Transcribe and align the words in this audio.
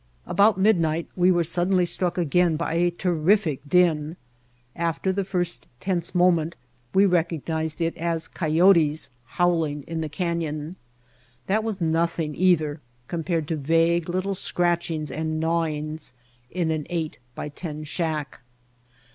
About 0.25 0.57
midnight 0.57 1.07
we 1.15 1.29
were 1.29 1.43
suddenly 1.43 1.85
struck 1.85 2.17
awake 2.17 2.57
by 2.57 2.73
a 2.73 2.89
terrific 2.89 3.61
din. 3.69 4.17
After 4.75 5.13
the 5.13 5.23
first 5.23 5.67
tense 5.79 6.15
moment 6.15 6.55
we 6.91 7.05
recognized 7.05 7.79
it 7.81 7.95
as 7.97 8.27
coy 8.27 8.57
otes 8.57 9.09
howling 9.37 9.83
in 9.83 10.01
the 10.01 10.09
canyon. 10.09 10.75
That 11.45 11.63
was 11.63 11.81
nothing 11.81 12.33
either 12.33 12.81
compared 13.07 13.47
to 13.49 13.55
vague 13.55 14.09
little 14.09 14.33
scratchings 14.33 15.11
and 15.11 15.39
gnawings 15.39 16.13
in 16.49 16.71
an 16.71 16.87
eight 16.89 17.19
by 17.35 17.49
ten 17.49 17.83
shack. 17.83 18.41